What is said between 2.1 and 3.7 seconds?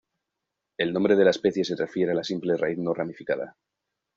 a la simple raíz no ramificada.